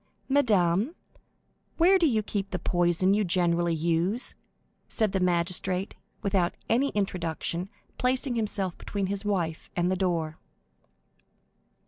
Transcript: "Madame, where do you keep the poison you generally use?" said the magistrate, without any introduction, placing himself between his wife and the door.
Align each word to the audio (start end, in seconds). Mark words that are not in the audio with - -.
"Madame, 0.27 0.95
where 1.77 1.99
do 1.99 2.07
you 2.07 2.23
keep 2.23 2.49
the 2.49 2.57
poison 2.57 3.13
you 3.13 3.23
generally 3.23 3.75
use?" 3.75 4.33
said 4.89 5.11
the 5.11 5.19
magistrate, 5.19 5.93
without 6.23 6.55
any 6.67 6.89
introduction, 6.95 7.69
placing 7.99 8.33
himself 8.33 8.75
between 8.79 9.05
his 9.05 9.23
wife 9.23 9.69
and 9.75 9.91
the 9.91 9.95
door. 9.95 10.39